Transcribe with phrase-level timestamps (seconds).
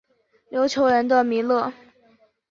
[0.49, 1.71] 琉球人的弥勒。